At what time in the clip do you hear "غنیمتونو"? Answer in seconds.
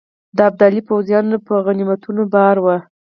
1.65-2.23